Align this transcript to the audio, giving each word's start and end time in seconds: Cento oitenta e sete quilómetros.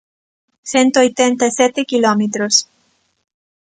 Cento 0.71 0.95
oitenta 1.05 1.43
e 1.49 1.55
sete 1.59 1.81
quilómetros. 1.91 2.55